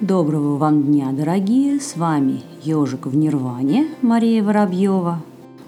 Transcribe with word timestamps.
Доброго 0.00 0.56
вам 0.58 0.84
дня, 0.84 1.10
дорогие! 1.10 1.80
С 1.80 1.96
вами 1.96 2.42
Ежик 2.62 3.06
в 3.06 3.16
Нирване 3.16 3.88
Мария 4.00 4.44
Воробьева. 4.44 5.20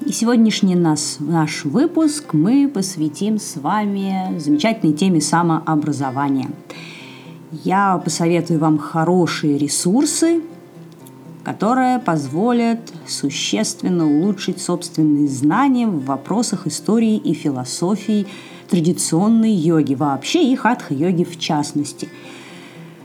И 0.07 0.13
сегодняшний 0.13 0.77
нас, 0.77 1.17
наш 1.19 1.65
выпуск 1.65 2.33
мы 2.33 2.71
посвятим 2.73 3.41
с 3.41 3.57
вами 3.57 4.39
замечательной 4.39 4.93
теме 4.93 5.21
самообразования. 5.21 6.49
Я 7.65 7.99
посоветую 7.99 8.61
вам 8.61 8.79
хорошие 8.79 9.59
ресурсы, 9.59 10.43
которые 11.43 11.99
позволят 11.99 12.79
существенно 13.09 14.07
улучшить 14.07 14.63
собственные 14.63 15.27
знания 15.27 15.89
в 15.89 16.05
вопросах 16.05 16.69
истории 16.69 17.17
и 17.17 17.35
философии 17.35 18.29
традиционной 18.69 19.51
йоги 19.51 19.95
вообще 19.95 20.45
и 20.45 20.55
хатха-йоги 20.55 21.25
в 21.25 21.37
частности– 21.37 22.09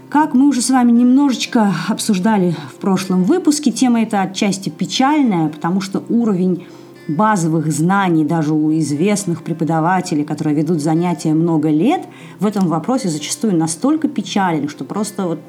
как 0.10 0.34
мы 0.34 0.48
уже 0.48 0.62
с 0.62 0.70
вами 0.70 0.92
немножечко 0.92 1.74
обсуждали 1.90 2.56
в 2.74 2.76
прошлом 2.76 3.24
выпуске, 3.24 3.72
тема 3.72 4.02
эта 4.02 4.22
отчасти 4.22 4.70
печальная, 4.70 5.50
потому 5.50 5.82
что 5.82 6.04
уровень 6.10 6.66
базовых 7.08 7.72
знаний 7.72 8.26
даже 8.26 8.54
у 8.54 8.72
известных 8.78 9.44
преподавателей, 9.44 10.24
которые 10.24 10.56
ведут 10.56 10.82
занятия 10.82 11.34
много 11.34 11.70
лет, 11.70 12.02
в 12.40 12.46
этом 12.46 12.68
вопросе 12.68 13.10
зачастую 13.10 13.56
настолько 13.56 14.08
печален, 14.08 14.70
что 14.70 14.84
просто 14.86 15.28
вот 15.28 15.40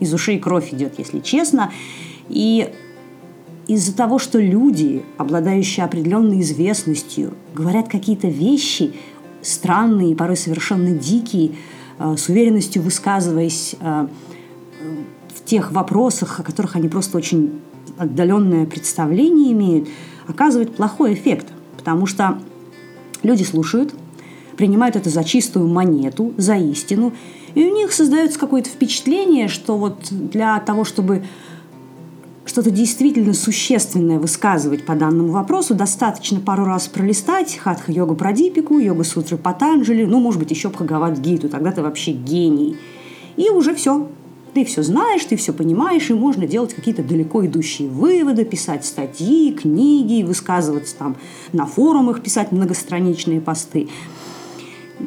из 0.00 0.12
ушей 0.12 0.38
кровь 0.38 0.72
идет, 0.72 0.98
если 0.98 1.20
честно. 1.20 1.70
И 2.28 2.68
из-за 3.68 3.94
того, 3.94 4.18
что 4.18 4.40
люди, 4.40 5.04
обладающие 5.18 5.84
определенной 5.84 6.40
известностью, 6.40 7.34
говорят 7.54 7.88
какие-то 7.88 8.26
вещи 8.26 8.92
странные, 9.40 10.16
порой 10.16 10.36
совершенно 10.36 10.90
дикие, 10.90 11.52
с 11.98 12.28
уверенностью 12.28 12.82
высказываясь 12.82 13.76
э, 13.80 14.08
в 15.34 15.44
тех 15.44 15.72
вопросах, 15.72 16.40
о 16.40 16.42
которых 16.42 16.76
они 16.76 16.88
просто 16.88 17.18
очень 17.18 17.60
отдаленное 17.98 18.66
представление 18.66 19.52
имеют, 19.52 19.88
оказывает 20.26 20.74
плохой 20.74 21.14
эффект, 21.14 21.46
потому 21.76 22.06
что 22.06 22.38
люди 23.22 23.42
слушают, 23.42 23.94
принимают 24.56 24.96
это 24.96 25.10
за 25.10 25.24
чистую 25.24 25.68
монету, 25.68 26.32
за 26.36 26.56
истину, 26.56 27.12
и 27.54 27.64
у 27.64 27.74
них 27.74 27.92
создается 27.92 28.38
какое-то 28.38 28.70
впечатление, 28.70 29.48
что 29.48 29.76
вот 29.76 29.98
для 30.10 30.58
того, 30.60 30.84
чтобы 30.84 31.24
что-то 32.52 32.70
действительно 32.70 33.32
существенное 33.32 34.18
высказывать 34.18 34.84
по 34.84 34.94
данному 34.94 35.32
вопросу, 35.32 35.74
достаточно 35.74 36.38
пару 36.38 36.66
раз 36.66 36.86
пролистать 36.86 37.56
хатха-йогу 37.56 38.14
Прадипику, 38.14 38.78
йога-сутры 38.78 39.38
Патанджали, 39.38 40.04
ну, 40.04 40.20
может 40.20 40.38
быть, 40.38 40.50
еще 40.50 40.68
Бхагавад-гиту, 40.68 41.48
тогда 41.48 41.72
ты 41.72 41.80
вообще 41.80 42.12
гений. 42.12 42.76
И 43.38 43.48
уже 43.48 43.74
все. 43.74 44.06
Ты 44.52 44.66
все 44.66 44.82
знаешь, 44.82 45.24
ты 45.24 45.36
все 45.36 45.54
понимаешь, 45.54 46.10
и 46.10 46.12
можно 46.12 46.46
делать 46.46 46.74
какие-то 46.74 47.02
далеко 47.02 47.46
идущие 47.46 47.88
выводы, 47.88 48.44
писать 48.44 48.84
статьи, 48.84 49.54
книги, 49.54 50.22
высказываться 50.22 50.94
там 50.96 51.16
на 51.54 51.64
форумах, 51.64 52.22
писать 52.22 52.52
многостраничные 52.52 53.40
посты. 53.40 53.88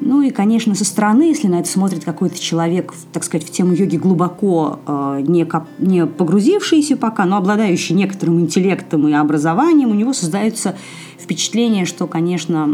Ну 0.02 0.22
и, 0.22 0.30
конечно, 0.30 0.76
со 0.76 0.86
стороны, 0.86 1.24
если 1.24 1.48
на 1.48 1.60
это 1.60 1.70
смотрит 1.70 2.04
какой-то 2.04 2.40
человек, 2.40 2.94
так 3.14 3.24
сказать, 3.24 3.48
в 3.48 3.52
тему 3.52 3.74
йоги 3.74 3.98
глубоко 3.98 4.80
э, 4.86 5.24
не, 5.28 5.46
коп, 5.46 5.64
не 5.80 6.06
погрузившийся 6.06 6.98
пока, 6.98 7.26
но 7.26 7.38
обладающий 7.38 7.96
некоторым 7.96 8.40
интеллектом 8.40 9.08
и 9.08 9.14
образованием, 9.14 9.92
у 9.92 9.94
него 9.94 10.14
создается 10.14 10.76
впечатление, 11.20 11.86
что, 11.86 12.08
конечно, 12.08 12.70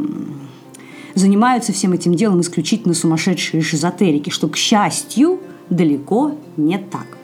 занимаются 1.15 1.73
всем 1.73 1.93
этим 1.93 2.15
делом 2.15 2.41
исключительно 2.41 2.93
сумасшедшие 2.93 3.61
шизотерики, 3.61 4.29
что, 4.29 4.47
к 4.47 4.57
счастью, 4.57 5.39
далеко 5.69 6.35
не 6.57 6.77
так. 6.77 7.20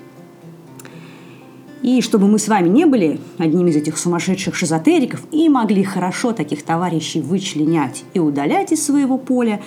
И 1.81 2.01
чтобы 2.01 2.27
мы 2.27 2.39
с 2.39 2.47
вами 2.47 2.69
не 2.69 2.85
были 2.85 3.19
одним 3.37 3.67
из 3.67 3.75
этих 3.75 3.97
сумасшедших 3.97 4.55
шизотериков 4.55 5.21
и 5.31 5.47
могли 5.47 5.83
хорошо 5.83 6.33
таких 6.33 6.63
товарищей 6.63 7.21
вычленять 7.21 8.03
и 8.13 8.19
удалять 8.19 8.71
из 8.71 8.83
своего 8.83 9.17
поля, 9.17 9.61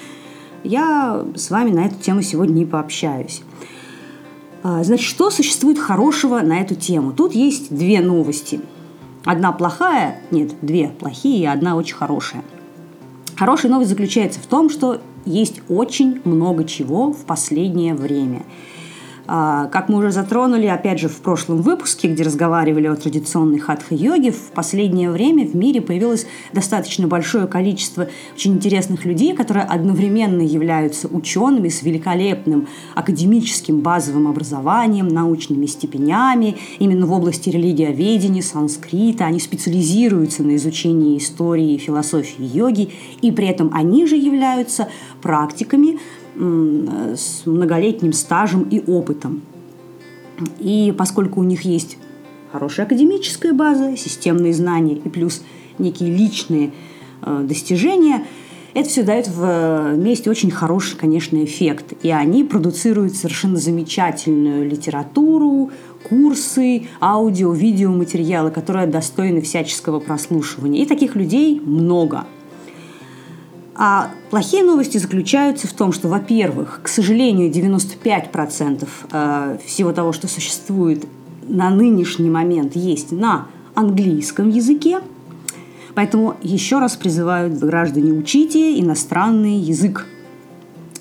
я 0.64 1.24
с 1.36 1.50
вами 1.50 1.70
на 1.70 1.86
эту 1.86 1.96
тему 1.96 2.22
сегодня 2.22 2.54
не 2.54 2.66
пообщаюсь. 2.66 3.42
А, 4.62 4.82
значит, 4.82 5.06
что 5.06 5.30
существует 5.30 5.78
хорошего 5.78 6.40
на 6.40 6.60
эту 6.60 6.74
тему? 6.74 7.12
Тут 7.12 7.34
есть 7.34 7.74
две 7.74 8.00
новости. 8.00 8.60
Одна 9.24 9.52
плохая, 9.52 10.20
нет, 10.30 10.52
две 10.62 10.88
плохие 10.88 11.42
и 11.42 11.46
одна 11.46 11.76
очень 11.76 11.94
хорошая. 11.94 12.42
Хорошая 13.36 13.70
новость 13.70 13.90
заключается 13.90 14.40
в 14.40 14.46
том, 14.46 14.68
что 14.68 15.00
есть 15.24 15.62
очень 15.68 16.20
много 16.24 16.64
чего 16.64 17.12
в 17.12 17.24
последнее 17.24 17.94
время– 17.94 18.42
как 19.30 19.88
мы 19.88 19.98
уже 19.98 20.10
затронули, 20.10 20.66
опять 20.66 20.98
же, 20.98 21.08
в 21.08 21.20
прошлом 21.20 21.62
выпуске, 21.62 22.08
где 22.08 22.24
разговаривали 22.24 22.88
о 22.88 22.96
традиционной 22.96 23.60
хатха-йоге, 23.60 24.32
в 24.32 24.50
последнее 24.52 25.08
время 25.08 25.46
в 25.46 25.54
мире 25.54 25.80
появилось 25.80 26.26
достаточно 26.52 27.06
большое 27.06 27.46
количество 27.46 28.08
очень 28.34 28.54
интересных 28.54 29.04
людей, 29.04 29.36
которые 29.36 29.66
одновременно 29.66 30.42
являются 30.42 31.06
учеными 31.06 31.68
с 31.68 31.82
великолепным 31.82 32.66
академическим 32.96 33.80
базовым 33.80 34.26
образованием, 34.26 35.06
научными 35.06 35.66
степенями, 35.66 36.56
именно 36.80 37.06
в 37.06 37.12
области 37.12 37.50
религиоведения, 37.50 38.42
санскрита. 38.42 39.26
Они 39.26 39.38
специализируются 39.38 40.42
на 40.42 40.56
изучении 40.56 41.16
истории 41.18 41.74
и 41.74 41.78
философии 41.78 42.42
йоги, 42.42 42.90
и 43.22 43.30
при 43.30 43.46
этом 43.46 43.70
они 43.72 44.06
же 44.06 44.16
являются 44.16 44.88
практиками, 45.22 46.00
с 46.34 47.46
многолетним 47.46 48.12
стажем 48.12 48.62
и 48.62 48.82
опытом. 48.86 49.42
И 50.58 50.94
поскольку 50.96 51.40
у 51.40 51.44
них 51.44 51.62
есть 51.62 51.98
хорошая 52.52 52.86
академическая 52.86 53.52
база, 53.52 53.96
системные 53.96 54.54
знания 54.54 54.94
и 54.94 55.08
плюс 55.08 55.42
некие 55.78 56.10
личные 56.10 56.72
э, 57.22 57.44
достижения, 57.44 58.24
это 58.72 58.88
все 58.88 59.02
дает 59.02 59.28
вместе 59.28 60.30
очень 60.30 60.50
хороший, 60.50 60.96
конечно, 60.96 61.42
эффект. 61.42 61.92
И 62.02 62.10
они 62.10 62.44
продуцируют 62.44 63.16
совершенно 63.16 63.56
замечательную 63.56 64.68
литературу, 64.68 65.72
курсы, 66.08 66.84
аудио, 67.00 67.52
видеоматериалы, 67.52 68.52
которые 68.52 68.86
достойны 68.86 69.40
всяческого 69.40 69.98
прослушивания. 69.98 70.84
И 70.84 70.86
таких 70.86 71.16
людей 71.16 71.60
много– 71.60 72.26
а 73.74 74.10
плохие 74.30 74.62
новости 74.62 74.98
заключаются 74.98 75.66
в 75.66 75.72
том, 75.72 75.92
что, 75.92 76.08
во-первых, 76.08 76.80
к 76.82 76.88
сожалению, 76.88 77.50
95% 77.50 78.88
э, 79.12 79.58
всего 79.64 79.92
того, 79.92 80.12
что 80.12 80.28
существует 80.28 81.06
на 81.42 81.70
нынешний 81.70 82.30
момент, 82.30 82.76
есть 82.76 83.12
на 83.12 83.46
английском 83.74 84.50
языке. 84.50 85.00
Поэтому 85.94 86.36
еще 86.42 86.78
раз 86.78 86.96
призываю 86.96 87.56
граждане, 87.56 88.12
учите 88.12 88.78
иностранный 88.80 89.56
язык. 89.56 90.06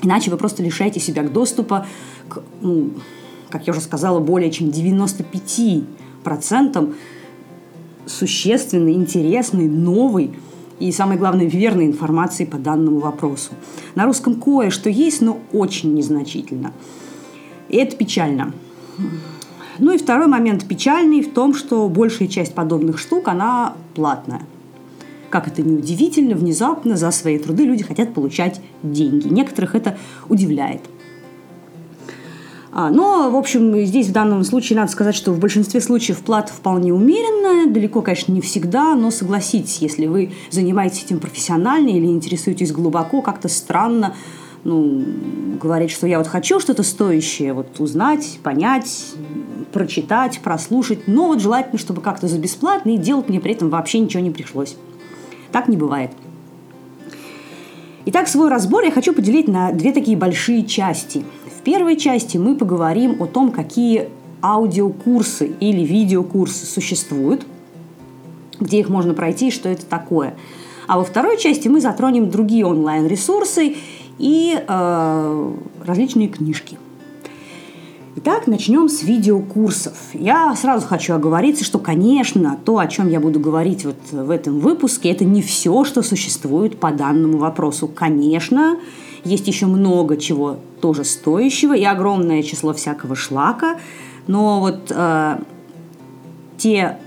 Иначе 0.02 0.32
вы 0.32 0.38
просто 0.38 0.64
лишаете 0.64 1.00
себя 1.00 1.24
доступа 1.24 1.86
к, 2.28 2.42
ну, 2.62 2.92
как 3.50 3.68
я 3.68 3.74
уже 3.74 3.82
сказала, 3.82 4.20
более 4.20 4.50
чем 4.52 4.70
95% 4.70 6.96
существенной, 8.06 8.94
интересной, 8.94 9.68
новой 9.68 10.32
и, 10.80 10.92
самое 10.92 11.20
главное, 11.20 11.46
верной 11.46 11.86
информации 11.86 12.46
по 12.46 12.58
данному 12.58 13.00
вопросу. 13.00 13.52
На 13.96 14.06
русском 14.06 14.36
кое-что 14.36 14.90
есть, 14.90 15.22
но 15.22 15.40
очень 15.52 15.94
незначительно. 15.94 16.72
И 17.68 17.78
это 17.78 17.96
печально. 17.96 18.54
Ну 19.78 19.94
и 19.94 19.98
второй 19.98 20.28
момент 20.28 20.68
печальный 20.68 21.22
в 21.22 21.34
том, 21.34 21.54
что 21.54 21.88
большая 21.88 22.28
часть 22.28 22.54
подобных 22.54 22.98
штук, 22.98 23.28
она 23.28 23.76
платная. 23.96 24.42
Как 25.30 25.48
это 25.48 25.62
не 25.62 25.78
удивительно, 25.78 26.36
внезапно 26.36 26.98
за 26.98 27.12
свои 27.12 27.38
труды 27.38 27.64
люди 27.64 27.84
хотят 27.84 28.14
получать 28.14 28.62
деньги. 28.82 29.28
Некоторых 29.28 29.76
это 29.76 29.98
удивляет– 30.28 30.82
но, 32.72 33.32
в 33.32 33.36
общем, 33.36 33.84
здесь 33.86 34.08
в 34.08 34.12
данном 34.12 34.44
случае 34.44 34.78
надо 34.78 34.92
сказать, 34.92 35.16
что 35.16 35.32
в 35.32 35.40
большинстве 35.40 35.82
случаев 35.82 36.20
плата 36.20 36.54
вполне 36.54 36.94
умеренная, 36.94 37.72
далеко, 37.72 38.02
конечно, 38.02 38.32
не 38.32 38.42
всегда, 38.42 38.96
но 38.96 39.10
согласитесь, 39.10 39.80
если 39.80 40.06
вы 40.06 40.34
занимаетесь 40.52 41.04
этим 41.04 41.20
профессионально 41.20 41.90
или 41.90 42.06
интересуетесь 42.06 42.72
глубоко, 42.72 43.22
как-то 43.22 43.48
странно 43.48 44.16
ну, 44.64 45.04
говорить, 45.60 45.90
что 45.90 46.06
я 46.06 46.20
вот 46.20 46.28
хочу 46.28 46.60
что-то 46.60 46.84
стоящее 46.84 47.54
вот 47.54 47.80
узнать, 47.80 48.40
понять, 48.44 49.14
прочитать, 49.72 50.40
прослушать, 50.42 51.08
но 51.08 51.28
вот 51.28 51.42
желательно, 51.42 51.80
чтобы 51.80 52.02
как-то 52.02 52.28
за 52.28 52.38
бесплатно 52.38 52.92
и 52.92 52.98
делать 52.98 53.30
мне 53.30 53.40
при 53.40 53.54
этом 53.54 53.70
вообще 53.70 54.00
ничего 54.00 54.22
не 54.22 54.32
пришлось. 54.32 54.76
Так 55.52 55.70
не 55.70 55.78
бывает. 55.78 56.12
Итак, 58.06 58.28
свой 58.28 58.50
разбор 58.50 58.84
я 58.84 58.92
хочу 58.92 59.14
поделить 59.14 59.48
на 59.48 59.72
две 59.72 59.92
такие 59.92 60.18
большие 60.18 60.66
части– 60.66 61.26
в 61.60 61.62
первой 61.62 61.98
части 61.98 62.38
мы 62.38 62.56
поговорим 62.56 63.22
о 63.22 63.26
том, 63.26 63.52
какие 63.52 64.08
аудиокурсы 64.42 65.52
или 65.60 65.82
видеокурсы 65.82 66.66
существуют, 66.66 67.46
где 68.62 68.80
их 68.80 68.88
можно 68.88 69.14
пройти 69.14 69.50
и 69.50 69.52
что 69.52 69.68
это 69.68 69.86
такое. 69.86 70.36
А 70.88 70.98
во 70.98 71.04
второй 71.04 71.38
части 71.38 71.68
мы 71.68 71.82
затронем 71.82 72.30
другие 72.30 72.66
онлайн-ресурсы 72.66 73.76
и 74.18 74.56
э, 74.58 75.54
различные 75.86 76.30
книжки. 76.30 76.78
Итак, 78.16 78.48
начнем 78.48 78.88
с 78.88 79.04
видеокурсов. 79.04 79.98
Я 80.14 80.56
сразу 80.56 80.88
хочу 80.88 81.14
оговориться, 81.14 81.66
что, 81.66 81.78
конечно, 81.78 82.58
то, 82.64 82.78
о 82.80 82.88
чем 82.88 83.10
я 83.10 83.20
буду 83.20 83.42
говорить 83.42 83.84
вот 83.84 83.98
в 84.12 84.30
этом 84.30 84.62
выпуске, 84.62 85.10
это 85.10 85.26
не 85.26 85.42
все, 85.42 85.84
что 85.84 86.04
существует 86.04 86.80
по 86.80 86.92
данному 86.92 87.38
вопросу. 87.38 87.90
Конечно, 87.90 88.78
есть 89.24 89.48
еще 89.48 89.66
много 89.66 90.18
чего 90.18 90.58
тоже 90.82 91.04
стоящего 91.04 91.76
и 91.76 91.84
огромное 91.84 92.44
число 92.44 92.74
всякого 92.74 93.16
шлака, 93.16 93.80
но 94.28 94.60
вот 94.60 94.92
э, 94.92 95.40
те 96.58 96.98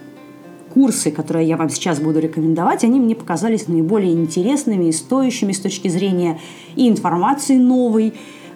курсы, 0.73 1.11
которые 1.11 1.47
я 1.47 1.57
вам 1.57 1.69
сейчас 1.69 2.01
буду 2.01 2.19
рекомендовать, 2.19 2.85
они 2.85 2.99
мне 2.99 3.15
показались 3.15 3.69
наиболее 3.69 4.13
интересными 4.13 4.87
и 4.87 4.93
стоящими 4.93 5.53
с 5.53 5.61
точки 5.61 5.89
зрения 5.89 6.41
и 6.77 6.89
информации 6.89 7.59
новой, 7.59 8.15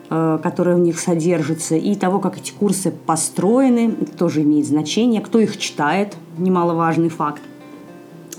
Э, 0.09 0.38
которая 0.41 0.76
в 0.76 0.79
них 0.79 1.00
содержится, 1.00 1.75
и 1.75 1.97
того, 1.97 2.20
как 2.20 2.38
эти 2.38 2.52
курсы 2.52 2.93
построены, 2.93 3.93
это 4.00 4.17
тоже 4.17 4.43
имеет 4.43 4.64
значение, 4.64 5.20
кто 5.20 5.41
их 5.41 5.59
читает, 5.59 6.14
немаловажный 6.38 7.09
факт. 7.09 7.43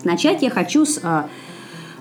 Начать 0.06 0.44
я 0.44 0.50
хочу 0.50 0.86
с 0.86 0.98
а, 1.04 1.28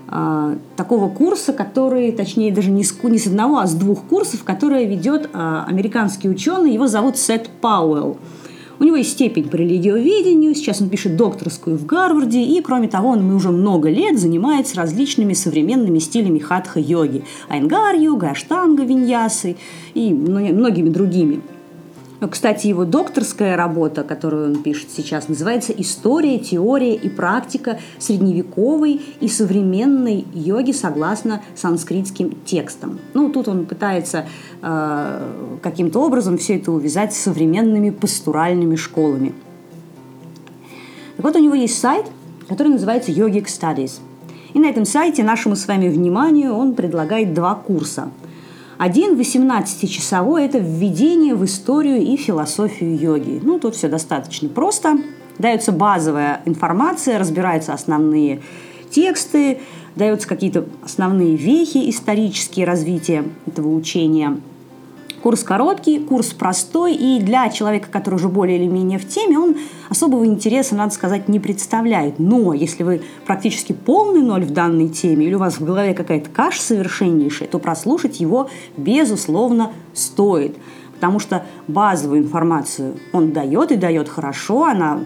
такого 0.09 1.09
курса, 1.09 1.53
который, 1.53 2.13
точнее, 2.13 2.53
даже 2.53 2.71
не 2.71 2.85
с, 2.85 2.95
не 3.03 3.19
с 3.19 3.27
одного, 3.27 3.59
а 3.59 3.67
с 3.67 3.75
двух 3.75 4.05
курсов, 4.05 4.45
которые 4.45 4.87
ведет 4.87 5.29
а, 5.33 5.65
американский 5.67 6.29
ученый, 6.29 6.73
его 6.73 6.87
зовут 6.87 7.17
Сет 7.17 7.51
Пауэлл. 7.61 8.17
У 8.79 8.85
него 8.85 8.97
есть 8.97 9.13
степень 9.13 9.49
по 9.49 9.57
религиоведению, 9.57 10.55
сейчас 10.55 10.83
он 10.83 10.91
пишет 10.91 11.17
докторскую 11.17 11.79
в 11.79 11.87
Гарварде, 11.87 12.43
и, 12.43 12.61
кроме 12.61 12.89
того, 12.89 13.11
он 13.11 13.31
уже 13.33 13.51
много 13.51 13.89
лет 13.89 14.19
занимается 14.19 14.77
различными 14.77 15.33
современными 15.33 15.99
стилями 15.99 16.39
хатха-йоги– 16.39 17.25
айнгарью, 17.49 18.19
аштанга, 18.23 18.85
виньясы 18.85 19.57
и 19.95 20.13
многими 20.13 20.91
другими– 20.91 21.41
кстати, 22.31 22.67
его 22.67 22.85
докторская 22.85 23.57
работа, 23.57 24.03
которую 24.03 24.47
он 24.47 24.63
пишет 24.63 24.89
сейчас, 24.91 25.29
называется 25.29 25.73
«История, 25.73 26.39
теория 26.39 26.95
и 26.95 27.11
практика 27.11 27.79
средневековой 27.99 29.03
и 29.21 29.29
современной 29.29 30.25
йоги 30.33 30.73
согласно 30.73 31.43
санскритским 31.55 32.35
текстам». 32.47 32.99
Ну, 33.13 33.31
тут 33.31 33.49
он 33.49 33.67
пытается 33.67 34.27
э, 34.63 35.59
каким-то 35.63 36.01
образом 36.01 36.39
все 36.39 36.57
это 36.57 36.73
увязать 36.73 37.13
с 37.13 37.19
современными 37.19 37.91
пастуральными 37.91 38.77
школами. 38.77 39.35
Так 41.17 41.25
вот, 41.25 41.37
у 41.37 41.39
него 41.39 41.55
есть 41.55 41.79
сайт, 41.79 42.07
который 42.49 42.69
называется 42.69 43.13
Yogic 43.13 43.45
Studies. 43.45 44.01
И 44.55 44.59
на 44.59 44.71
этом 44.71 44.87
сайте 44.87 45.23
нашему 45.23 45.55
с 45.55 45.69
вами 45.69 45.89
вниманию 45.89 46.55
он 46.55 46.75
предлагает 46.75 47.35
два 47.35 47.55
курса– 47.55 48.11
один 48.79 49.19
18-часовой– 49.19 50.45
это 50.47 50.59
введение 50.59 51.35
в 51.35 51.45
историю 51.45 52.03
и 52.03 52.17
философию 52.17 52.97
йоги. 52.97 53.41
Ну, 53.43 53.59
тут 53.59 53.75
все 53.75 53.89
достаточно 53.89 54.49
просто. 54.49 54.99
Дается 55.39 55.73
базовая 55.73 56.43
информация, 56.45 57.19
разбираются 57.19 57.73
основные 57.73 58.41
тексты, 58.91 59.61
даются 59.95 60.29
какие-то 60.29 60.67
основные 60.83 61.37
вехи 61.37 61.89
исторические 61.91 62.67
развития 62.67 63.25
этого 63.47 63.75
учения– 63.75 64.39
Курс 65.27 65.43
короткий, 65.43 65.99
курс 65.99 66.29
простой, 66.29 66.95
и 66.95 67.19
для 67.19 67.49
человека, 67.49 67.89
который 67.91 68.15
уже 68.15 68.29
более 68.29 68.59
или 68.59 68.69
менее 68.69 69.01
в 69.01 69.09
теме, 69.09 69.37
он 69.37 69.57
особого 69.89 70.25
интереса, 70.25 70.77
надо 70.77 70.95
сказать, 70.95 71.27
не 71.27 71.41
представляет. 71.41 72.21
Но 72.21 72.55
если 72.55 72.85
вы 72.85 73.03
практически 73.27 73.73
полный 73.73 74.23
ноль 74.23 74.45
в 74.45 74.53
данной 74.53 74.89
теме, 74.89 75.27
или 75.27 75.35
у 75.35 75.41
вас 75.41 75.59
в 75.59 75.65
голове 75.65 75.95
какая-то 75.95 76.31
каша 76.31 76.63
совершеннейшая, 76.63 77.49
то 77.49 77.59
прослушать 77.59 78.21
его, 78.21 78.49
безусловно, 78.77 79.73
стоит. 79.95 80.57
Потому 80.95 81.19
что 81.19 81.45
базовую 81.67 82.21
информацию 82.21 82.95
он 83.13 83.33
дает 83.33 83.73
и 83.73 83.77
дает 83.77 84.09
хорошо, 84.09 84.67
она 84.67 85.01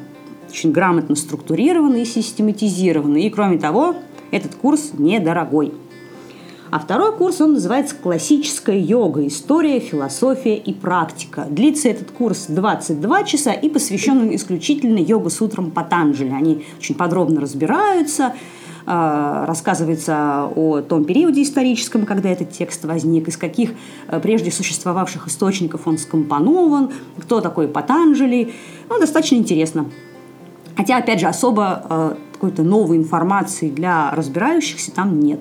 очень 0.51 0.71
грамотно 0.71 1.17
структурирована 1.17 1.97
и 1.97 2.05
систематизирована. 2.05 3.17
И 3.17 3.31
кроме 3.31 3.57
того, 3.57 3.95
этот 4.33 4.55
курс 4.55 4.91
недорогой. 4.99 5.73
А 6.71 6.79
второй 6.79 7.13
курс, 7.17 7.41
он 7.41 7.55
называется 7.55 7.97
«Классическая 7.97 8.79
йога. 8.79 9.27
История, 9.27 9.81
философия 9.81 10.57
и 10.57 10.73
практика». 10.73 11.47
Длится 11.51 11.89
этот 11.89 12.13
курс 12.13 12.47
22 12.47 13.25
часа 13.25 13.53
и 13.53 13.69
посвящен 13.69 14.19
он 14.19 14.37
исключительно 14.37 14.99
йога-сутрам 14.99 15.73
Патанджали. 15.73 16.31
Они 16.31 16.65
очень 16.79 16.95
подробно 16.95 17.41
разбираются, 17.41 18.35
а, 18.87 19.47
рассказывается 19.47 20.49
о 20.55 20.81
том 20.83 21.05
периоде 21.05 21.43
историческом, 21.43 22.07
когда 22.07 22.29
этот 22.29 22.53
текст 22.53 22.85
возник, 22.85 23.27
из 23.27 23.37
каких 23.37 23.73
а, 24.07 24.21
прежде 24.21 24.53
существовавших 24.53 25.27
источников 25.27 25.89
он 25.89 25.99
скомпонован, 25.99 26.93
кто 27.19 27.41
такой 27.41 27.67
Патанджали. 27.67 28.53
Ну, 28.89 29.01
достаточно 29.01 29.35
интересно. 29.35 29.87
Хотя, 30.77 30.99
опять 30.99 31.19
же, 31.19 31.27
особо 31.27 31.65
а, 31.67 32.17
какой-то 32.33 32.63
новой 32.63 32.97
информации 32.97 33.71
для 33.71 34.13
разбирающихся 34.13 34.93
там 34.93 35.19
нет. 35.19 35.41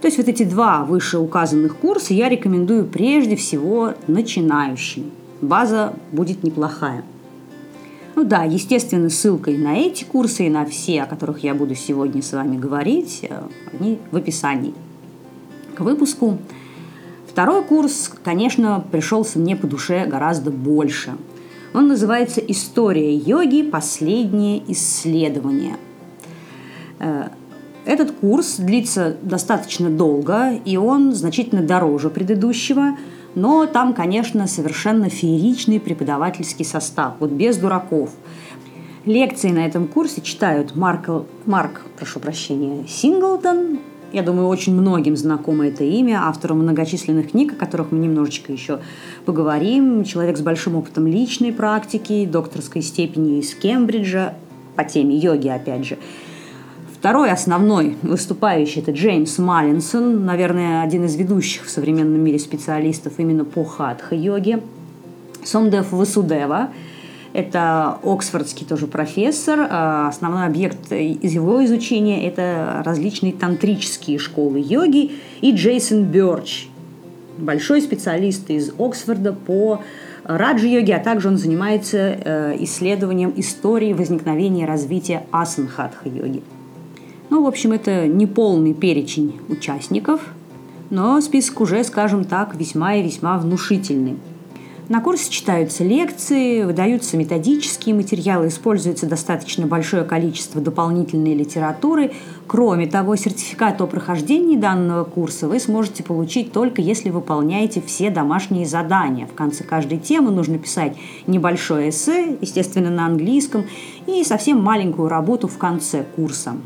То 0.00 0.06
есть 0.06 0.16
вот 0.16 0.28
эти 0.28 0.44
два 0.44 0.84
вышеуказанных 0.84 1.76
курса 1.76 2.14
я 2.14 2.28
рекомендую 2.28 2.86
прежде 2.86 3.36
всего 3.36 3.94
начинающим. 4.06 5.10
База 5.42 5.94
будет 6.12 6.42
неплохая. 6.42 7.04
Ну 8.16 8.24
да, 8.24 8.44
естественно, 8.44 9.08
ссылкой 9.08 9.56
на 9.58 9.76
эти 9.76 10.04
курсы 10.04 10.46
и 10.46 10.50
на 10.50 10.64
все, 10.64 11.02
о 11.02 11.06
которых 11.06 11.44
я 11.44 11.54
буду 11.54 11.74
сегодня 11.74 12.22
с 12.22 12.32
вами 12.32 12.56
говорить, 12.56 13.20
э, 13.22 13.42
они 13.72 13.98
в 14.10 14.16
описании 14.16 14.74
к 15.74 15.80
выпуску. 15.80 16.38
Второй 17.28 17.62
курс, 17.62 18.12
конечно, 18.24 18.84
пришелся 18.90 19.38
мне 19.38 19.54
по 19.54 19.66
душе 19.66 20.06
гораздо 20.06 20.50
больше. 20.50 21.12
Он 21.72 21.88
называется 21.88 22.40
«История 22.40 23.14
йоги. 23.14 23.62
Последнее 23.62 24.62
исследование». 24.72 25.76
Этот 27.84 28.12
курс 28.12 28.56
длится 28.56 29.16
достаточно 29.22 29.88
долго, 29.88 30.52
и 30.64 30.76
он 30.76 31.14
значительно 31.14 31.62
дороже 31.62 32.10
предыдущего, 32.10 32.96
но 33.34 33.66
там, 33.66 33.94
конечно, 33.94 34.46
совершенно 34.46 35.08
фееричный 35.08 35.80
преподавательский 35.80 36.64
состав, 36.64 37.14
вот 37.20 37.30
без 37.30 37.56
дураков. 37.56 38.10
Лекции 39.06 39.48
на 39.48 39.66
этом 39.66 39.86
курсе 39.86 40.20
читают 40.20 40.76
Марк, 40.76 41.08
Марк 41.46 41.82
прошу 41.96 42.20
прощения, 42.20 42.84
Синглтон, 42.86 43.78
я 44.12 44.22
думаю, 44.22 44.48
очень 44.48 44.74
многим 44.74 45.16
знакомо 45.16 45.68
это 45.68 45.84
имя, 45.84 46.26
автору 46.26 46.56
многочисленных 46.56 47.30
книг, 47.30 47.52
о 47.52 47.56
которых 47.56 47.92
мы 47.92 47.98
немножечко 47.98 48.52
еще 48.52 48.80
поговорим. 49.24 50.02
Человек 50.02 50.36
с 50.36 50.40
большим 50.40 50.74
опытом 50.74 51.06
личной 51.06 51.52
практики, 51.52 52.26
докторской 52.26 52.82
степенью 52.82 53.38
из 53.38 53.54
Кембриджа, 53.54 54.34
по 54.74 54.82
теме 54.82 55.16
йоги, 55.16 55.48
опять 55.48 55.86
же. 55.86 55.98
Второй 57.00 57.30
основной 57.30 57.96
выступающий– 58.02 58.80
это 58.82 58.90
Джеймс 58.90 59.38
Маллинсон, 59.38 60.26
наверное, 60.26 60.82
один 60.82 61.06
из 61.06 61.16
ведущих 61.16 61.64
в 61.64 61.70
современном 61.70 62.20
мире 62.20 62.38
специалистов 62.38 63.14
именно 63.16 63.46
по 63.46 63.64
хатха-йоге. 63.64 64.60
Сомдев 65.42 65.92
Васудева– 65.92 66.68
это 67.32 67.98
оксфордский 68.02 68.66
тоже 68.66 68.86
профессор. 68.86 69.66
А 69.70 70.08
основной 70.08 70.44
объект 70.44 70.92
из 70.92 71.32
его 71.32 71.64
изучения– 71.64 72.26
это 72.28 72.82
различные 72.84 73.32
тантрические 73.32 74.18
школы 74.18 74.62
йоги. 74.62 75.12
И 75.40 75.52
Джейсон 75.52 76.04
Бёрч– 76.04 76.68
большой 77.38 77.80
специалист 77.80 78.50
из 78.50 78.74
Оксфорда 78.78 79.32
по 79.32 79.80
раджи-йоге, 80.24 80.96
а 80.96 81.00
также 81.00 81.28
он 81.28 81.38
занимается 81.38 81.96
э, 81.96 82.56
исследованием 82.58 83.32
истории 83.36 83.94
возникновения 83.94 84.64
и 84.64 84.66
развития 84.66 85.22
асан-хатха-йоги. 85.32 86.42
Ну, 87.30 87.44
в 87.44 87.46
общем, 87.46 87.70
это 87.70 88.08
не 88.08 88.26
полный 88.26 88.74
перечень 88.74 89.40
участников, 89.48 90.20
но 90.90 91.20
список 91.20 91.60
уже, 91.60 91.84
скажем 91.84 92.24
так, 92.24 92.56
весьма 92.56 92.96
и 92.96 93.04
весьма 93.04 93.38
внушительный. 93.38 94.16
На 94.88 95.00
курсе 95.00 95.30
читаются 95.30 95.84
лекции, 95.84 96.64
выдаются 96.64 97.16
методические 97.16 97.94
материалы, 97.94 98.48
используется 98.48 99.06
достаточно 99.06 99.68
большое 99.68 100.02
количество 100.02 100.60
дополнительной 100.60 101.34
литературы. 101.34 102.10
Кроме 102.48 102.88
того, 102.88 103.14
сертификат 103.14 103.80
о 103.80 103.86
прохождении 103.86 104.56
данного 104.56 105.04
курса 105.04 105.46
вы 105.46 105.60
сможете 105.60 106.02
получить 106.02 106.50
только 106.50 106.82
если 106.82 107.10
выполняете 107.10 107.80
все 107.80 108.10
домашние 108.10 108.66
задания. 108.66 109.28
В 109.28 109.34
конце 109.34 109.62
каждой 109.62 109.98
темы 109.98 110.32
нужно 110.32 110.58
писать 110.58 110.96
небольшое 111.28 111.90
эссе, 111.90 112.36
естественно, 112.40 112.90
на 112.90 113.06
английском, 113.06 113.66
и 114.08 114.24
совсем 114.24 114.60
маленькую 114.60 115.08
работу 115.08 115.46
в 115.46 115.56
конце 115.58 116.02
курса 116.16 116.56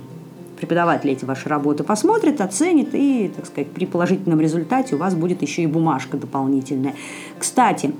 преподаватель 0.57 1.11
эти 1.11 1.25
ваши 1.25 1.49
работы 1.49 1.85
посмотрит, 1.85 2.41
оценит, 2.41 2.95
и, 2.95 3.31
так 3.35 3.47
сказать, 3.47 3.71
при 3.71 3.87
положительном 3.87 4.41
результате 4.41 4.95
у 4.95 4.99
вас 4.99 5.15
будет 5.15 5.43
еще 5.43 5.63
и 5.63 5.67
бумажка 5.67 6.17
дополнительная. 6.17 6.95
Кстати, 7.39 7.93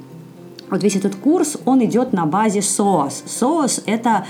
вот 0.71 0.83
весь 0.83 0.97
этот 0.97 1.15
курс, 1.15 1.59
он 1.65 1.85
идет 1.85 2.13
на 2.13 2.27
базе 2.27 2.61
SOAS. 2.61 3.25
SOAS– 3.27 3.83
это 3.87 4.27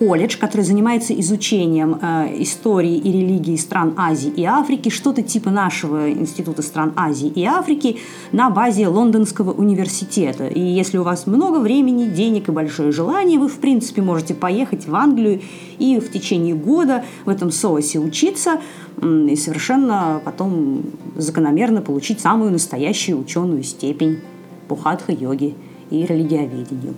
колледж, 0.00 0.38
который 0.38 0.62
занимается 0.62 1.12
изучением 1.20 1.98
э, 2.00 2.42
истории 2.42 2.96
и 2.96 3.12
религии 3.12 3.56
стран 3.56 3.92
Азии 3.98 4.30
и 4.34 4.44
Африки, 4.44 4.88
что-то 4.88 5.20
типа 5.22 5.50
нашего 5.50 6.10
Института 6.10 6.62
стран 6.62 6.94
Азии 6.96 7.28
и 7.28 7.44
Африки 7.44 7.98
на 8.32 8.48
базе 8.48 8.88
Лондонского 8.88 9.52
университета. 9.52 10.46
И 10.46 10.58
если 10.58 10.96
у 10.96 11.02
вас 11.02 11.26
много 11.26 11.58
времени, 11.58 12.06
денег 12.06 12.48
и 12.48 12.52
большое 12.52 12.92
желание, 12.92 13.38
вы, 13.38 13.48
в 13.48 13.58
принципе, 13.58 14.00
можете 14.00 14.32
поехать 14.32 14.88
в 14.88 14.94
Англию 14.94 15.42
и 15.78 16.00
в 16.00 16.10
течение 16.10 16.54
года 16.54 17.04
в 17.26 17.28
этом 17.28 17.50
соусе 17.50 17.98
учиться 17.98 18.58
и 19.02 19.36
совершенно 19.36 20.22
потом 20.24 20.82
закономерно 21.16 21.82
получить 21.82 22.20
самую 22.20 22.52
настоящую 22.52 23.20
ученую 23.20 23.62
степень 23.64 24.20
по 24.66 24.76
хатха-йоге 24.76 25.54
и 25.90 26.06
религиоведению. 26.06 26.94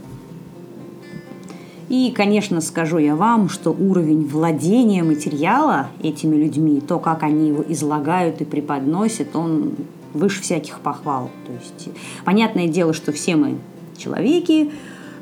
И, 1.92 2.10
конечно, 2.10 2.62
скажу 2.62 2.96
я 2.96 3.14
вам, 3.14 3.50
что 3.50 3.70
уровень 3.70 4.26
владения 4.26 5.02
материала 5.02 5.88
этими 6.02 6.36
людьми, 6.36 6.80
то, 6.80 6.98
как 6.98 7.22
они 7.22 7.48
его 7.48 7.62
излагают 7.68 8.40
и 8.40 8.46
преподносят, 8.46 9.36
он 9.36 9.74
выше 10.14 10.40
всяких 10.40 10.80
похвал. 10.80 11.30
То 11.46 11.52
есть, 11.52 11.94
понятное 12.24 12.66
дело, 12.66 12.94
что 12.94 13.12
все 13.12 13.36
мы 13.36 13.58
человеки, 13.98 14.70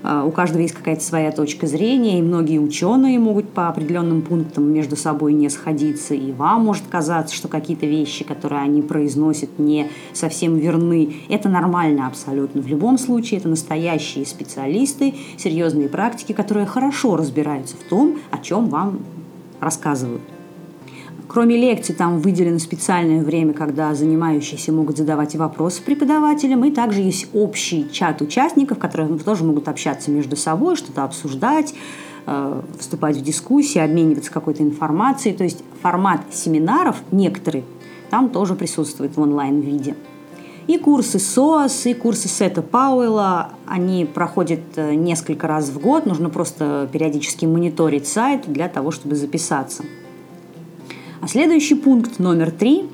у 0.03 0.31
каждого 0.31 0.63
есть 0.63 0.75
какая-то 0.75 1.03
своя 1.03 1.31
точка 1.31 1.67
зрения, 1.67 2.19
и 2.19 2.23
многие 2.23 2.59
ученые 2.59 3.19
могут 3.19 3.51
по 3.51 3.69
определенным 3.69 4.23
пунктам 4.23 4.65
между 4.65 4.97
собой 4.97 5.35
не 5.35 5.49
сходиться, 5.51 6.15
и 6.15 6.33
вам 6.33 6.65
может 6.65 6.85
казаться, 6.89 7.35
что 7.35 7.49
какие-то 7.49 7.87
вещи, 7.87 8.25
которые 8.25 8.63
они 8.63 8.83
произносят, 8.83 9.59
не 9.59 9.89
совсем 10.13 10.57
верны. 10.57 11.15
Это 11.29 11.49
нормально 11.49 12.07
абсолютно. 12.07 12.63
В 12.63 12.67
любом 12.67 12.99
случае, 12.99 13.41
это 13.41 13.49
настоящие 13.49 14.25
специалисты, 14.25 15.15
серьезные 15.37 15.89
практики, 15.89 16.33
которые 16.33 16.67
хорошо 16.67 17.17
разбираются 17.17 17.77
в 17.77 17.89
том, 17.89 18.19
о 18.31 18.39
чем 18.39 18.69
вам 18.69 19.01
рассказывают. 19.61 20.23
Кроме 21.33 21.57
лекций, 21.57 21.95
там 21.95 22.19
выделено 22.19 22.59
специальное 22.59 23.23
время, 23.23 23.53
когда 23.53 23.95
занимающиеся 23.95 24.73
могут 24.73 24.97
задавать 24.97 25.37
вопросы 25.37 25.81
преподавателям, 25.81 26.65
и 26.65 26.73
также 26.73 27.03
есть 27.03 27.29
общий 27.33 27.89
чат 27.93 28.21
участников, 28.21 28.81
которые 28.81 29.17
тоже 29.17 29.45
могут 29.45 29.69
общаться 29.69 30.11
между 30.11 30.35
собой, 30.35 30.75
что-то 30.75 31.05
обсуждать, 31.05 31.73
э, 32.27 32.63
вступать 32.81 33.17
в 33.17 33.23
дискуссии, 33.23 33.79
обмениваться 33.79 34.33
какой-то 34.33 34.65
информацией. 34.65 35.37
То 35.37 35.45
есть 35.45 35.63
формат 35.81 36.21
семинаров 36.33 36.97
некоторые 37.13 37.63
там 38.11 38.31
тоже 38.31 38.57
присутствует 38.57 39.17
в 39.17 39.21
онлайн-виде. 39.21 39.95
И 40.67 40.79
курсы 40.79 41.19
SOAS, 41.19 41.89
и 41.89 41.95
курсы 41.95 42.27
Сета 42.27 42.61
Пауэлла, 42.61 43.51
они 43.67 44.05
проходят 44.05 44.63
э, 44.75 44.95
несколько 44.95 45.47
раз 45.47 45.69
в 45.69 45.79
год, 45.79 46.07
нужно 46.07 46.29
просто 46.29 46.89
периодически 46.91 47.47
мониторить 47.47 48.09
сайт 48.09 48.53
для 48.53 48.69
того, 48.69 48.91
чтобы 48.91 49.15
записаться. 49.15 49.85
А 51.21 51.29
следующий 51.29 51.75
пункт, 51.75 52.19
номер 52.19 52.51
три, 52.51 52.89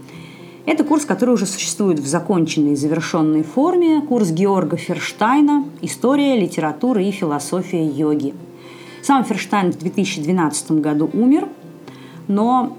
это 0.66 0.83
курс, 0.83 1.04
который 1.04 1.35
уже 1.35 1.47
существует 1.47 2.00
в 2.00 2.06
законченной 2.06 2.73
и 2.73 2.76
завершенной 2.76 3.45
форме, 3.45 4.00
курс 4.00 4.30
Георга 4.30 4.76
Ферштайна 4.76 5.64
«История, 5.80 6.37
литература 6.37 7.00
и 7.00 7.12
философия 7.12 7.87
йоги». 7.87 8.35
Сам 9.00 9.25
Ферштайн 9.25 9.71
в 9.71 9.78
2012 9.78 10.73
году 10.73 11.09
умер, 11.12 11.49
но 12.26 12.76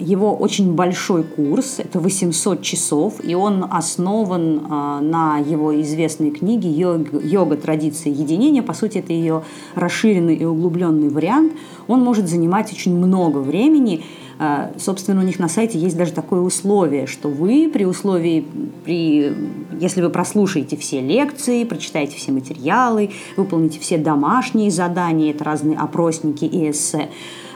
его 0.00 0.34
очень 0.34 0.74
большой 0.74 1.22
курс, 1.22 1.76
это 1.78 2.00
800 2.00 2.62
часов, 2.62 3.14
и 3.22 3.34
он 3.34 3.66
основан 3.70 4.66
а, 4.68 5.00
на 5.00 5.38
его 5.38 5.80
известной 5.82 6.30
книге 6.30 6.70
«Йога, 6.70 7.20
«Йога. 7.20 7.56
Традиция 7.56 8.12
единения». 8.12 8.62
По 8.62 8.72
сути, 8.72 8.98
это 8.98 9.12
ее 9.12 9.42
расширенный 9.74 10.34
и 10.34 10.44
углубленный 10.44 11.08
вариант. 11.08 11.52
Он 11.86 12.02
может 12.02 12.28
занимать 12.28 12.72
очень 12.72 12.96
много 12.96 13.38
времени, 13.38 14.02
а, 14.42 14.72
собственно, 14.78 15.20
у 15.20 15.24
них 15.24 15.38
на 15.38 15.48
сайте 15.48 15.78
есть 15.78 15.98
даже 15.98 16.12
такое 16.12 16.40
условие, 16.40 17.06
что 17.06 17.28
вы 17.28 17.70
при 17.70 17.84
условии, 17.84 18.46
при, 18.86 19.34
если 19.78 20.00
вы 20.00 20.08
прослушаете 20.08 20.78
все 20.78 21.02
лекции, 21.02 21.64
прочитаете 21.64 22.16
все 22.16 22.32
материалы, 22.32 23.10
выполните 23.36 23.78
все 23.80 23.98
домашние 23.98 24.70
задания, 24.70 25.32
это 25.32 25.44
разные 25.44 25.76
опросники 25.76 26.46
и 26.46 26.70
эссе, 26.70 27.10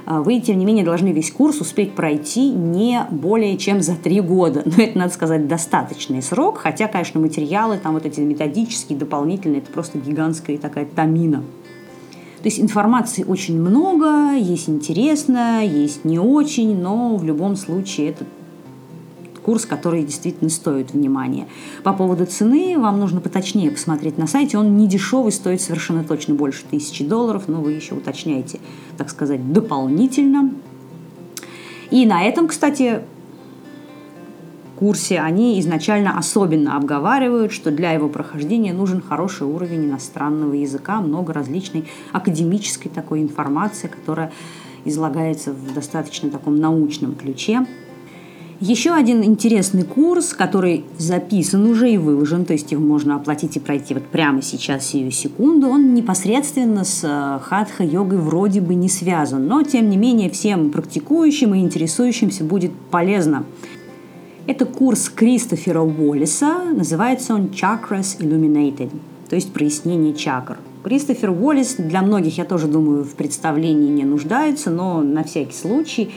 вы, 0.06 0.40
тем 0.40 0.58
не 0.58 0.64
менее, 0.64 0.84
должны 0.84 1.08
весь 1.08 1.30
курс 1.30 1.60
успеть 1.60 1.94
пройти 1.94 2.50
не 2.50 3.06
более 3.10 3.56
чем 3.56 3.80
за 3.80 3.94
три 3.96 4.20
года. 4.20 4.62
Но 4.64 4.82
это, 4.82 4.98
надо 4.98 5.12
сказать, 5.12 5.48
достаточный 5.48 6.22
срок, 6.22 6.58
хотя, 6.58 6.88
конечно, 6.88 7.20
материалы, 7.20 7.78
там 7.78 7.94
вот 7.94 8.06
эти 8.06 8.20
методические, 8.20 8.98
дополнительные, 8.98 9.60
это 9.60 9.70
просто 9.70 9.98
гигантская 9.98 10.58
такая 10.58 10.86
тамина. 10.86 11.42
То 12.44 12.48
есть 12.48 12.60
информации 12.60 13.24
очень 13.24 13.58
много, 13.58 14.34
есть 14.34 14.68
интересно, 14.68 15.64
есть 15.64 16.04
не 16.04 16.18
очень, 16.18 16.78
но 16.78 17.16
в 17.16 17.24
любом 17.24 17.56
случае 17.56 18.10
это 18.10 18.26
курс, 19.44 19.66
который 19.66 20.02
действительно 20.02 20.50
стоит 20.50 20.92
внимания. 20.92 21.46
По 21.82 21.92
поводу 21.92 22.26
цены 22.26 22.78
вам 22.78 22.98
нужно 22.98 23.20
поточнее 23.20 23.70
посмотреть 23.70 24.18
на 24.18 24.26
сайте. 24.26 24.58
Он 24.58 24.76
не 24.76 24.88
дешевый, 24.88 25.32
стоит 25.32 25.60
совершенно 25.60 26.04
точно 26.04 26.34
больше 26.34 26.64
тысячи 26.70 27.04
долларов, 27.04 27.44
но 27.46 27.60
вы 27.60 27.72
еще 27.72 27.94
уточняете, 27.94 28.58
так 28.96 29.10
сказать, 29.10 29.52
дополнительно. 29.52 30.50
И 31.90 32.06
на 32.06 32.24
этом, 32.24 32.48
кстати, 32.48 33.02
курсе, 34.84 35.20
они 35.20 35.58
изначально 35.60 36.18
особенно 36.18 36.76
обговаривают, 36.76 37.52
что 37.52 37.70
для 37.70 37.92
его 37.92 38.08
прохождения 38.08 38.72
нужен 38.72 39.00
хороший 39.00 39.46
уровень 39.46 39.86
иностранного 39.86 40.52
языка, 40.54 41.00
много 41.00 41.32
различной 41.32 41.86
академической 42.12 42.88
такой 42.88 43.22
информации, 43.22 43.88
которая 43.88 44.32
излагается 44.84 45.52
в 45.52 45.72
достаточно 45.72 46.30
таком 46.30 46.56
научном 46.56 47.14
ключе. 47.14 47.66
Еще 48.66 48.94
один 48.94 49.22
интересный 49.22 49.82
курс, 49.82 50.32
который 50.32 50.86
записан 50.96 51.66
уже 51.66 51.90
и 51.90 51.98
выложен, 51.98 52.46
то 52.46 52.54
есть 52.54 52.72
его 52.72 52.82
можно 52.82 53.16
оплатить 53.16 53.56
и 53.56 53.60
пройти 53.60 53.92
вот 53.92 54.04
прямо 54.04 54.40
сейчас, 54.40 54.86
сию 54.86 55.10
секунду, 55.10 55.68
он 55.68 55.92
непосредственно 55.92 56.82
с 56.82 57.04
э, 57.04 57.40
хатха-йогой 57.44 58.16
вроде 58.16 58.62
бы 58.62 58.74
не 58.74 58.88
связан, 58.88 59.46
но 59.46 59.62
тем 59.64 59.90
не 59.90 59.98
менее 59.98 60.30
всем 60.30 60.70
практикующим 60.70 61.54
и 61.54 61.58
интересующимся 61.58 62.42
будет 62.42 62.72
полезно. 62.90 63.44
Это 64.46 64.64
курс 64.64 65.10
Кристофера 65.10 65.82
Уоллиса, 65.82 66.60
называется 66.74 67.34
он 67.34 67.48
Chakras 67.48 68.18
Illuminated, 68.18 68.90
то 69.28 69.36
есть 69.36 69.52
прояснение 69.52 70.14
чакр. 70.14 70.56
Кристофер 70.84 71.32
Уоллис 71.32 71.74
для 71.74 72.00
многих, 72.00 72.38
я 72.38 72.46
тоже 72.46 72.66
думаю, 72.66 73.04
в 73.04 73.14
представлении 73.14 73.90
не 73.90 74.04
нуждается, 74.04 74.70
но 74.70 75.02
на 75.02 75.22
всякий 75.22 75.52
случай 75.52 76.14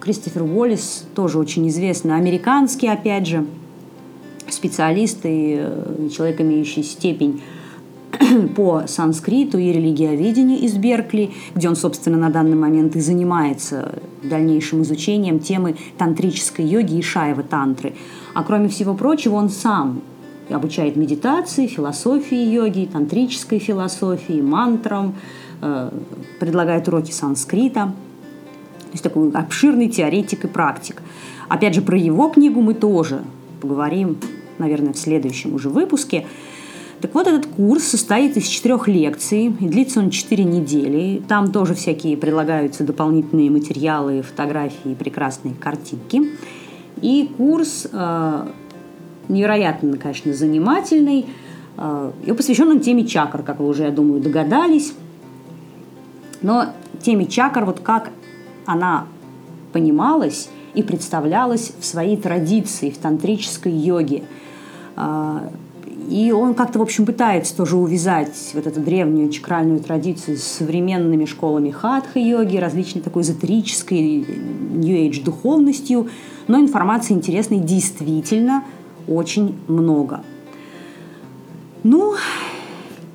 Кристофер 0.00 0.42
Уоллис 0.42 1.04
тоже 1.14 1.38
очень 1.38 1.68
известный, 1.68 2.16
американский, 2.16 2.88
опять 2.88 3.26
же, 3.26 3.46
специалист 4.48 5.20
и 5.24 5.56
э, 5.58 6.08
человек, 6.14 6.40
имеющий 6.40 6.82
степень 6.82 7.40
по 8.56 8.82
санскриту 8.86 9.58
и 9.58 9.72
религиоведению 9.72 10.58
из 10.58 10.74
Беркли, 10.74 11.30
где 11.54 11.68
он, 11.68 11.76
собственно, 11.76 12.18
на 12.18 12.30
данный 12.30 12.56
момент 12.56 12.96
и 12.96 13.00
занимается 13.00 14.00
дальнейшим 14.22 14.82
изучением 14.82 15.40
темы 15.40 15.76
тантрической 15.98 16.66
йоги 16.66 16.98
и 16.98 17.02
шайва 17.02 17.42
тантры. 17.42 17.94
А 18.34 18.42
кроме 18.42 18.68
всего 18.68 18.94
прочего, 18.94 19.36
он 19.36 19.48
сам 19.48 20.02
обучает 20.50 20.96
медитации, 20.96 21.66
философии 21.66 22.36
йоги, 22.36 22.88
тантрической 22.92 23.58
философии, 23.58 24.40
мантрам, 24.40 25.14
э, 25.62 25.90
предлагает 26.38 26.88
уроки 26.88 27.12
санскрита. 27.12 27.92
То 28.92 28.96
есть 28.96 29.04
такой 29.04 29.30
обширный 29.30 29.88
теоретик 29.88 30.44
и 30.44 30.48
практик. 30.48 31.00
Опять 31.48 31.74
же, 31.74 31.80
про 31.80 31.96
его 31.96 32.28
книгу 32.28 32.60
мы 32.60 32.74
тоже 32.74 33.22
поговорим, 33.62 34.18
наверное, 34.58 34.92
в 34.92 34.98
следующем 34.98 35.54
уже 35.54 35.70
выпуске. 35.70 36.26
Так 37.00 37.14
вот, 37.14 37.26
этот 37.26 37.46
курс 37.46 37.84
состоит 37.84 38.36
из 38.36 38.46
четырех 38.46 38.88
лекций, 38.88 39.46
и 39.46 39.66
длится 39.66 40.00
он 40.00 40.10
четыре 40.10 40.44
недели. 40.44 41.22
Там 41.26 41.52
тоже 41.52 41.74
всякие 41.74 42.18
предлагаются 42.18 42.84
дополнительные 42.84 43.50
материалы, 43.50 44.20
фотографии, 44.20 44.94
прекрасные 44.94 45.54
картинки. 45.54 46.28
И 47.00 47.30
курс 47.38 47.88
э, 47.90 48.46
невероятно, 49.28 49.96
конечно, 49.96 50.34
занимательный. 50.34 51.24
Э, 51.78 52.12
и 52.26 52.32
посвящен 52.32 52.68
он 52.68 52.80
теме 52.80 53.06
чакр, 53.06 53.42
как 53.42 53.60
вы 53.60 53.68
уже, 53.68 53.84
я 53.84 53.90
думаю, 53.90 54.20
догадались. 54.20 54.92
Но 56.42 56.66
теме 57.00 57.24
чакр, 57.24 57.64
вот 57.64 57.80
как 57.80 58.10
она 58.66 59.06
понималась 59.72 60.48
и 60.74 60.82
представлялась 60.82 61.72
в 61.78 61.84
своей 61.84 62.16
традиции, 62.16 62.90
в 62.90 62.98
тантрической 62.98 63.72
йоге. 63.72 64.24
Э, 64.96 65.48
и 66.08 66.32
он 66.32 66.54
как-то, 66.54 66.78
в 66.78 66.82
общем, 66.82 67.06
пытается 67.06 67.56
тоже 67.56 67.76
увязать 67.76 68.50
вот 68.54 68.66
эту 68.66 68.80
древнюю 68.80 69.30
чакральную 69.30 69.80
традицию 69.80 70.36
с 70.36 70.42
современными 70.42 71.24
школами 71.24 71.70
хатха-йоги, 71.70 72.56
различной 72.56 73.02
такой 73.02 73.22
эзотерической 73.22 74.26
нью-эйдж 74.74 75.22
духовностью. 75.22 76.08
Но 76.48 76.58
информации 76.58 77.14
интересной 77.14 77.58
действительно 77.58 78.64
очень 79.06 79.54
много. 79.68 80.22
Ну, 81.82 82.14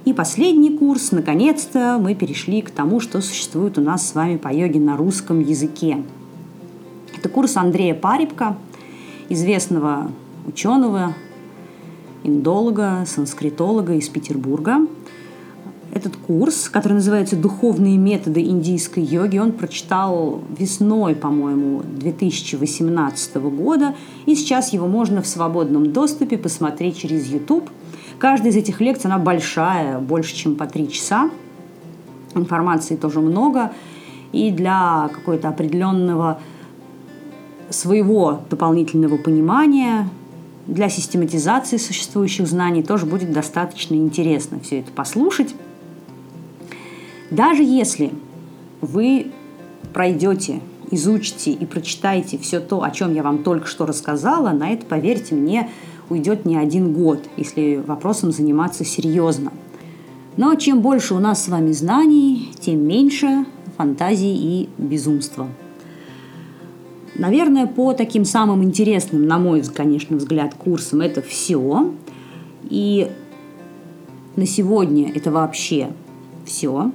И 0.08 0.14
последний 0.14 0.70
курс, 0.70 1.12
наконец-то, 1.12 2.00
мы 2.02 2.16
перешли 2.16 2.62
к 2.62 2.70
тому, 2.70 3.02
что 3.02 3.20
существует 3.20 3.78
у 3.78 3.82
нас 3.82 4.08
с 4.08 4.16
вами 4.16 4.38
по 4.38 4.48
йоге 4.48 4.80
на 4.80 4.96
русском 4.96 5.42
языке. 5.42 5.98
Это 7.18 7.28
курс 7.28 7.58
Андрея 7.58 7.94
Парибка, 7.94 8.56
известного 9.28 10.10
ученого, 10.46 11.14
индолога, 12.24 13.04
санскритолога 13.06 13.96
из 13.96 14.08
Петербурга. 14.08 14.78
Этот 15.94 16.16
курс, 16.16 16.70
который 16.70 16.94
называется 16.94 17.36
«Духовные 17.36 17.98
методы 17.98 18.40
индийской 18.44 19.04
йоги», 19.04 19.40
он 19.40 19.52
прочитал 19.52 20.40
весной, 20.58 21.16
по-моему, 21.16 21.84
2018 21.84 23.36
года, 23.36 23.94
и 24.26 24.36
сейчас 24.36 24.72
его 24.72 24.88
можно 24.88 25.22
в 25.22 25.28
свободном 25.28 25.92
доступе 25.92 26.38
посмотреть 26.38 26.98
через 26.98 27.28
YouTube. 27.28 27.70
Каждая 28.20 28.52
из 28.52 28.56
этих 28.56 28.82
лекций, 28.82 29.12
она 29.12 29.20
большая, 29.20 30.00
больше, 30.00 30.36
чем 30.36 30.56
по 30.56 30.66
три 30.66 30.90
часа. 30.90 31.30
Информации 32.34 32.96
тоже 32.96 33.20
много, 33.20 33.72
и 34.32 34.52
для 34.52 35.10
какой-то 35.14 35.50
определенного 35.50 36.40
своего 37.70 38.42
дополнительного 38.50 39.18
понимания, 39.18 40.10
для 40.68 40.90
систематизации 40.90 41.78
существующих 41.78 42.48
знаний 42.48 42.84
тоже 42.84 43.06
будет 43.06 43.32
достаточно 43.32 43.96
интересно 43.96 44.60
все 44.60 44.80
это 44.80 44.92
послушать. 44.92 45.56
Даже 47.32 47.64
если 47.64 48.12
вы 48.82 49.32
пройдете, 49.94 50.60
изучите 50.92 51.52
и 51.52 51.66
прочитаете 51.66 52.38
все 52.38 52.60
то, 52.60 52.84
о 52.84 52.92
чем 52.92 53.14
я 53.14 53.24
вам 53.24 53.44
только 53.44 53.68
что 53.68 53.86
рассказала, 53.86 54.50
на 54.52 54.70
это, 54.70 54.86
поверьте 54.86 55.36
мне, 55.36 55.70
уйдет 56.10 56.46
не 56.46 56.58
один 56.58 56.94
год, 56.94 57.24
если 57.38 57.84
вопросом 57.86 58.32
заниматься 58.32 58.86
серьезно. 58.86 59.52
Но 60.38 60.54
чем 60.56 60.82
больше 60.82 61.14
у 61.14 61.20
нас 61.20 61.44
с 61.44 61.48
вами 61.48 61.72
знаний, 61.72 62.52
тем 62.60 62.88
меньше 62.88 63.46
фантазии 63.78 64.36
и 64.36 64.70
безумства. 64.78 65.48
Наверное, 67.16 67.66
по 67.66 67.94
таким 67.94 68.26
самым 68.26 68.64
интересным, 68.64 69.26
на 69.26 69.40
мой, 69.40 69.64
конечно, 69.64 70.18
взгляд, 70.18 70.54
курсам 70.54 71.02
это 71.02 71.22
все. 71.22 71.92
И 72.70 73.10
на 74.36 74.46
сегодня 74.46 75.12
это 75.14 75.32
вообще 75.32 75.90
все. 76.46 76.92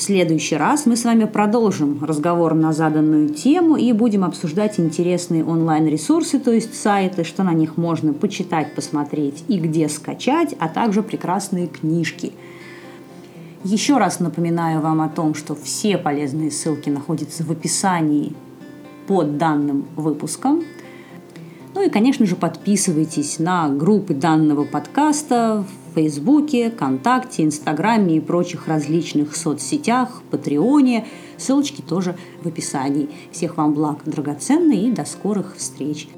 Следующий 0.00 0.56
раз 0.56 0.86
мы 0.86 0.96
с 0.96 1.04
вами 1.04 1.24
продолжим 1.24 2.02
разговор 2.02 2.54
на 2.54 2.72
заданную 2.72 3.28
тему 3.28 3.76
и 3.76 3.92
будем 3.92 4.24
обсуждать 4.24 4.80
интересные 4.80 5.44
онлайн-ресурсы, 5.44 6.40
то 6.40 6.50
есть 6.50 6.74
сайты, 6.74 7.22
что 7.22 7.42
на 7.42 7.52
них 7.52 7.76
можно 7.76 8.14
почитать, 8.14 8.74
посмотреть 8.74 9.44
и 9.46 9.58
где 9.58 9.90
скачать, 9.90 10.54
а 10.58 10.70
также 10.70 11.02
прекрасные 11.02 11.66
книжки. 11.66 12.32
Еще 13.62 13.98
раз 13.98 14.20
напоминаю 14.20 14.80
вам 14.80 15.02
о 15.02 15.10
том, 15.10 15.34
что 15.34 15.54
все 15.54 15.98
полезные 15.98 16.50
ссылки 16.50 16.88
находятся 16.88 17.44
в 17.44 17.50
описании 17.50 18.32
под 19.06 19.36
данным 19.36 19.84
выпуском. 19.96 20.62
Ну 21.74 21.86
и, 21.86 21.90
конечно 21.90 22.24
же, 22.24 22.36
подписывайтесь 22.36 23.38
на 23.38 23.68
группы 23.68 24.14
данного 24.14 24.64
подкаста 24.64 25.62
в 25.90 25.94
Фейсбуке, 25.94 26.70
ВКонтакте, 26.70 27.44
Инстаграме 27.44 28.16
и 28.16 28.20
прочих 28.20 28.68
различных 28.68 29.34
соцсетях, 29.36 30.22
Патреоне. 30.30 31.06
Ссылочки 31.36 31.82
тоже 31.82 32.16
в 32.42 32.46
описании. 32.46 33.08
Всех 33.32 33.56
вам 33.56 33.74
благ 33.74 33.98
драгоценные 34.04 34.88
и 34.88 34.92
до 34.92 35.04
скорых 35.04 35.56
встреч! 35.56 36.08